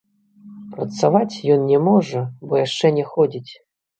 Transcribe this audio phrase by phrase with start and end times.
[0.75, 3.51] Працаваць ён не можа, бо яшчэ не ходзіць.